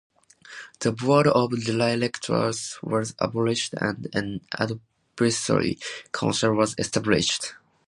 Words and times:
The 0.79 0.91
board 0.93 1.27
of 1.27 1.51
directors 1.63 2.79
was 2.81 3.13
abolished 3.19 3.75
and 3.79 4.07
an 4.15 4.41
advisory 4.57 5.77
council 6.11 6.55
was 6.55 6.73
established. 6.79 7.53